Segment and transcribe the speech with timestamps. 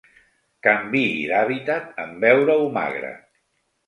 [0.67, 3.13] Canviï d'hàbitat en veure-ho magre.